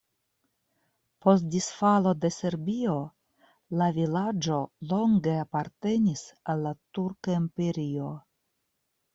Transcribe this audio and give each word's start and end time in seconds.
Post 1.25 1.43
disfalo 1.55 2.13
de 2.23 2.31
Serbio 2.37 2.95
la 3.81 3.89
vilaĝo 3.99 4.57
longe 4.95 5.37
apartenis 5.45 6.27
al 6.55 6.67
la 6.69 6.75
Turka 6.99 7.37
Imperio. 7.43 8.13